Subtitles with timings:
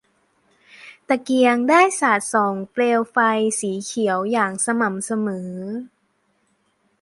[1.07, 3.17] ตะเกียงได้สาดส่องเปลงไฟ
[3.59, 5.51] สีเขียวอย่างสม่ำเสมอ